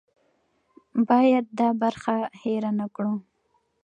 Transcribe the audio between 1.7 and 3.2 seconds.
برخه هېره نه کړو.